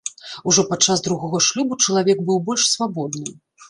[0.51, 3.41] Ужо падчас другога шлюбу чалавек быў больш свабодны.